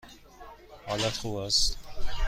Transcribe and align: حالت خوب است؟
حالت 0.87 1.17
خوب 1.17 1.35
است؟ 1.35 1.77